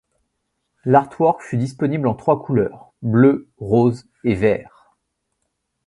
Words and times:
L'artwork 0.83 1.43
fut 1.43 1.57
disponible 1.57 2.07
en 2.07 2.15
trois 2.15 2.41
couleurs: 2.43 2.91
bleu, 3.03 3.51
rose, 3.59 4.09
et 4.23 4.33
vert. 4.33 4.95